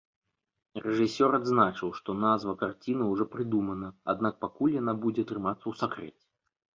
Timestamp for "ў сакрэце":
5.67-6.25